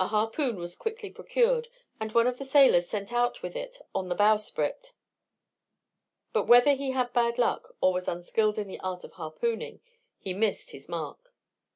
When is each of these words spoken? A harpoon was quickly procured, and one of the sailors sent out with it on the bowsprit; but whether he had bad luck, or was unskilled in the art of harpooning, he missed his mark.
A 0.00 0.08
harpoon 0.08 0.56
was 0.56 0.74
quickly 0.74 1.10
procured, 1.10 1.68
and 2.00 2.10
one 2.10 2.26
of 2.26 2.38
the 2.38 2.44
sailors 2.44 2.88
sent 2.88 3.12
out 3.12 3.40
with 3.40 3.54
it 3.54 3.78
on 3.94 4.08
the 4.08 4.16
bowsprit; 4.16 4.92
but 6.32 6.48
whether 6.48 6.72
he 6.74 6.90
had 6.90 7.12
bad 7.12 7.38
luck, 7.38 7.76
or 7.80 7.92
was 7.92 8.08
unskilled 8.08 8.58
in 8.58 8.66
the 8.66 8.80
art 8.80 9.04
of 9.04 9.12
harpooning, 9.12 9.80
he 10.18 10.34
missed 10.34 10.72
his 10.72 10.88
mark. 10.88 11.32